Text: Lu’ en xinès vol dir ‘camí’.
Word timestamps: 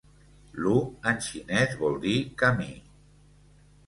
Lu’ 0.61 0.77
en 1.09 1.17
xinès 1.25 1.69
vol 1.81 1.95
dir 2.05 2.15
‘camí’. 2.39 2.71